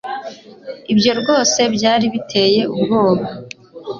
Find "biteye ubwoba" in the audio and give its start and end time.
2.13-3.25